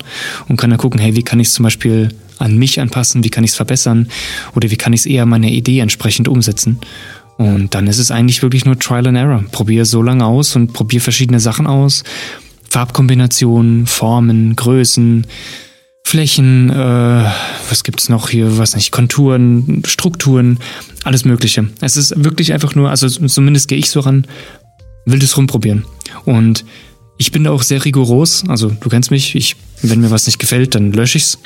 [0.49, 3.31] und kann dann gucken, hey, wie kann ich es zum Beispiel an mich anpassen, wie
[3.31, 4.09] kann ich es verbessern
[4.55, 6.79] oder wie kann ich es eher meiner Idee entsprechend umsetzen.
[7.43, 9.45] Und dann ist es eigentlich wirklich nur Trial and Error.
[9.51, 12.05] Probier so lange aus und probier verschiedene Sachen aus.
[12.71, 15.27] Farbkombinationen, Formen, Größen,
[16.05, 17.25] Flächen, äh,
[17.69, 20.59] was gibt's noch hier, was nicht, Konturen, Strukturen,
[21.05, 21.69] alles Mögliche.
[21.81, 24.27] Es ist wirklich einfach nur, also zumindest gehe ich so ran,
[25.05, 25.85] will das rumprobieren.
[26.25, 26.65] Und
[27.19, 30.39] ich bin da auch sehr rigoros, also du kennst mich, ich, wenn mir was nicht
[30.39, 31.39] gefällt, dann lösche ich's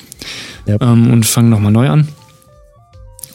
[0.66, 0.76] ja.
[0.80, 2.08] ähm, und fange nochmal neu an.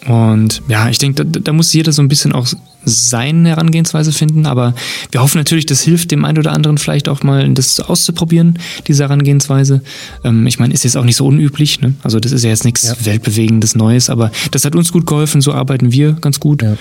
[0.08, 2.48] Und ja, ich denke, da, da, muss jeder so ein bisschen auch
[2.84, 4.74] seine Herangehensweise finden, aber
[5.12, 9.04] wir hoffen natürlich, das hilft dem einen oder anderen vielleicht auch mal, das auszuprobieren, diese
[9.04, 9.82] Herangehensweise.
[10.24, 11.94] Ähm, ich meine, ist jetzt auch nicht so unüblich, ne?
[12.02, 12.96] Also das ist ja jetzt nichts ja.
[13.06, 16.64] weltbewegendes Neues, aber das hat uns gut geholfen, so arbeiten wir ganz gut.
[16.64, 16.78] Ja.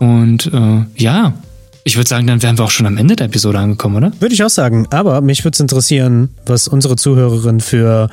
[0.00, 1.34] Und äh, ja,
[1.84, 4.12] ich würde sagen, dann wären wir auch schon am Ende der Episode angekommen, oder?
[4.18, 8.10] Würde ich auch sagen, aber mich würde es interessieren, was unsere Zuhörerinnen für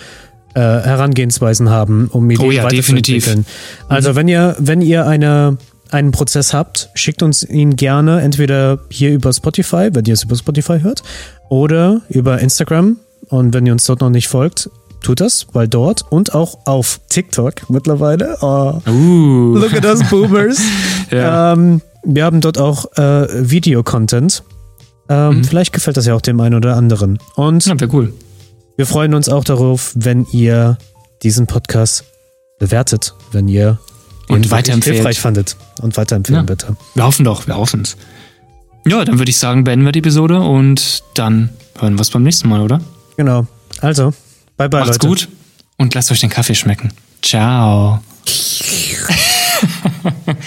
[0.54, 3.46] äh, Herangehensweisen haben, um Ideen oh ja, weiterzuentwickeln.
[3.88, 4.16] Also mhm.
[4.16, 5.58] wenn ihr, wenn ihr eine,
[5.92, 10.36] einen Prozess habt, schickt uns ihn gerne entweder hier über Spotify, wenn ihr es über
[10.36, 11.04] Spotify hört,
[11.50, 12.98] oder über Instagram.
[13.30, 14.70] Und wenn ihr uns dort noch nicht folgt,
[15.02, 18.38] tut das, weil dort und auch auf TikTok mittlerweile.
[18.42, 19.58] Oh, uh.
[19.58, 20.62] Look at us Boomers.
[21.12, 21.54] ja.
[21.54, 24.44] ähm, wir haben dort auch äh, Video-Content.
[25.10, 25.44] Ähm, mhm.
[25.44, 27.20] Vielleicht gefällt das ja auch dem einen oder anderen.
[27.36, 28.14] Und ja, wäre cool.
[28.76, 30.80] Wir freuen uns auch darauf, wenn ihr
[31.22, 32.06] diesen Podcast
[32.58, 33.78] bewertet, wenn ihr
[34.30, 34.96] und weiterempfehlen.
[34.96, 36.46] hilfreich fandet und weiterempfehlen ja.
[36.46, 36.76] bitte.
[36.96, 37.98] Wir hoffen doch, wir hoffen es.
[38.88, 42.24] Ja, dann würde ich sagen, beenden wir die Episode und dann hören wir es beim
[42.24, 42.82] nächsten Mal, oder?
[43.16, 43.46] Genau.
[43.80, 44.12] Also,
[44.58, 45.08] bye bye, Macht's Leute.
[45.08, 45.30] gut
[45.78, 46.92] und lasst euch den Kaffee schmecken.
[47.22, 48.02] Ciao.